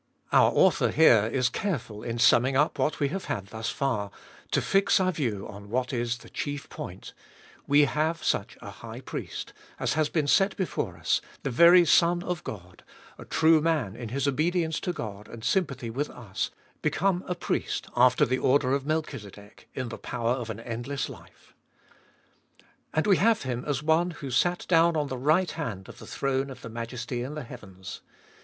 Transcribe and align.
Our 0.31 0.49
author 0.55 0.89
here 0.89 1.29
is 1.31 1.47
careful 1.49 2.01
in 2.01 2.17
summing 2.17 2.57
up 2.57 2.79
what 2.79 2.99
we 2.99 3.09
have 3.09 3.25
had 3.25 3.49
thus 3.49 3.69
far, 3.69 4.09
to 4.49 4.59
fix 4.59 4.99
our 4.99 5.11
view 5.11 5.47
on 5.47 5.69
what 5.69 5.93
is 5.93 6.17
the 6.17 6.29
chief 6.31 6.67
point— 6.69 7.13
We 7.67 7.81
have 7.85 8.23
such 8.23 8.57
a 8.63 8.71
High 8.71 9.01
Priest, 9.01 9.53
as 9.79 9.93
has 9.93 10.09
been 10.09 10.25
set 10.25 10.57
before 10.57 10.97
us, 10.97 11.21
the 11.43 11.51
very 11.51 11.85
Son 11.85 12.23
of 12.23 12.43
God, 12.43 12.83
a 13.19 13.25
true 13.25 13.61
Man 13.61 13.95
in 13.95 14.09
His 14.09 14.27
obedience 14.27 14.79
to 14.79 14.91
God 14.91 15.27
and 15.27 15.43
sympathy 15.43 15.91
with 15.91 16.09
us, 16.09 16.49
become 16.81 17.23
a 17.27 17.35
Priest 17.35 17.85
after 17.95 18.25
the 18.25 18.39
order 18.39 18.73
of 18.73 18.87
Melchizedek, 18.87 19.69
in 19.75 19.89
the 19.89 19.99
power 19.99 20.31
of 20.31 20.49
an 20.49 20.61
endless 20.61 21.09
life. 21.09 21.53
And 22.91 23.05
we 23.05 23.17
have 23.17 23.43
Him 23.43 23.63
as 23.67 23.83
one 23.83 24.09
who 24.09 24.31
sat 24.31 24.65
down 24.67 24.97
on 24.97 25.09
the 25.09 25.17
right 25.19 25.51
hand 25.51 25.87
of 25.87 25.99
the 25.99 26.07
throne 26.07 26.49
of 26.49 26.63
the 26.63 26.69
Majesty 26.69 27.21
in 27.21 27.35
the 27.35 27.43
heavens. 27.43 28.01